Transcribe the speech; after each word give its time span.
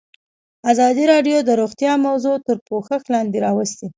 ازادي 0.71 1.03
راډیو 1.13 1.37
د 1.43 1.49
روغتیا 1.61 1.93
موضوع 2.05 2.35
تر 2.47 2.57
پوښښ 2.67 3.03
لاندې 3.13 3.37
راوستې. 3.45 3.87